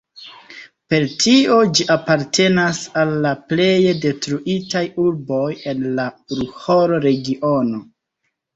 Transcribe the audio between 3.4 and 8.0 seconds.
pleje detruitaj urboj en la Ruhr-Regiono.